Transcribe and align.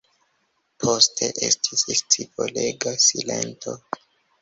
Poste 0.83 1.29
estis 1.49 1.85
scivolega 2.01 2.97
silento. 3.09 3.81